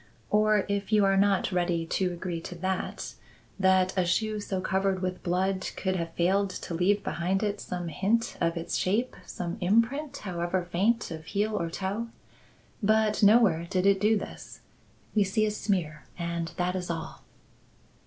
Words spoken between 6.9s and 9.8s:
behind it some hint of its shape, some